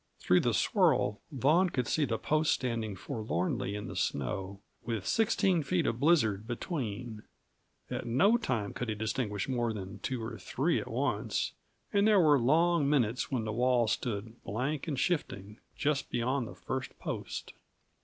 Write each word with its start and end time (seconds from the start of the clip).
Through 0.17 0.39
the 0.39 0.55
swirl 0.55 1.21
Vaughan 1.31 1.69
could 1.69 1.87
see 1.87 2.05
the 2.05 2.17
posts 2.17 2.55
standing 2.55 2.95
forlornly 2.95 3.75
in 3.75 3.85
the 3.85 3.95
snow, 3.95 4.59
with 4.83 5.05
sixteen 5.05 5.61
feet 5.61 5.85
of 5.85 5.99
blizzard 5.99 6.47
between; 6.47 7.21
at 7.91 8.07
no 8.07 8.35
time 8.35 8.73
could 8.73 8.89
he 8.89 8.95
distinguish 8.95 9.47
more 9.47 9.73
than 9.73 9.99
two 9.99 10.23
or 10.23 10.39
three 10.39 10.81
at 10.81 10.87
once, 10.89 11.53
and 11.93 12.07
there 12.07 12.19
were 12.19 12.39
long 12.39 12.89
minutes 12.89 13.29
when 13.31 13.45
the 13.45 13.53
wall 13.53 13.87
stood, 13.87 14.35
blank 14.43 14.87
and 14.87 14.99
shifting, 14.99 15.59
just 15.75 16.09
beyond 16.09 16.47
the 16.47 16.55
first 16.55 16.97
post. 16.97 17.53